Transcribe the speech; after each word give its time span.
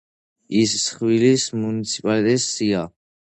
იხ 0.61 0.71
სევილიის 0.83 1.45
მუნიციპალიტეტების 1.65 2.49
სია. 2.57 2.83